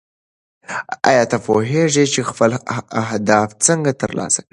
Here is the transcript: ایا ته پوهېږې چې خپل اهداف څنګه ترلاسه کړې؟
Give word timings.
ایا 1.09 1.23
ته 1.31 1.37
پوهېږې 1.45 2.05
چې 2.13 2.21
خپل 2.29 2.49
اهداف 3.01 3.49
څنګه 3.65 3.91
ترلاسه 4.01 4.39
کړې؟ 4.41 4.49